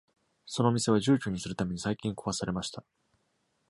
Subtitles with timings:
[0.47, 2.83] そのお店は住居にするために最近壊されました。